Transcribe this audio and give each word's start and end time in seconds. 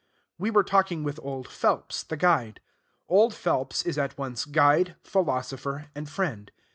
We 0.39 0.49
were 0.49 0.63
talking 0.63 1.03
with 1.03 1.19
old 1.21 1.47
Phelps, 1.47 2.01
the 2.01 2.17
guide. 2.17 2.59
Old 3.07 3.35
Phelps 3.35 3.85
is 3.85 3.99
at 3.99 4.17
once 4.17 4.45
guide, 4.45 4.95
philosopher, 5.03 5.91
and 5.93 6.09
friend. 6.09 6.51